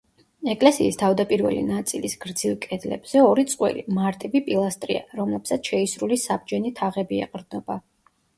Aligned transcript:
ეკლესიის 0.51 0.95
თავდაპირველი 1.01 1.59
ნაწილის 1.67 2.15
გრძივ 2.25 2.55
კედლებზე 2.63 3.21
ორი 3.25 3.45
წყვილი, 3.51 3.85
მარტივი 3.99 4.43
პილასტრია, 4.49 5.05
რომლებსაც 5.21 5.71
შეისრული 5.75 6.19
საბჯენი 6.25 6.75
თაღები 6.83 7.23
ეყრდნობა. 7.29 7.79